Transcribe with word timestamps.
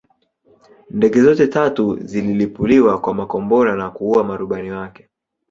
Ndege 0.89 1.21
zote 1.21 1.47
tatu 1.47 1.97
zililipuliwa 1.97 3.01
kwa 3.01 3.13
makombora 3.13 3.75
na 3.75 3.89
kuua 3.91 4.23
marubani 4.23 4.71
wake 4.71 5.09